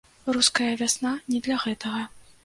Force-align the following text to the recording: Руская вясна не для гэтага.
Руская 0.35 0.69
вясна 0.79 1.11
не 1.33 1.41
для 1.49 1.57
гэтага. 1.65 2.01